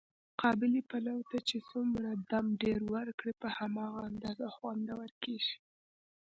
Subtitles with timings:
[0.41, 5.55] قابلي پلو ته چې څومره دم ډېر ور کړې، په هماغه اندازه خوندور کېږي.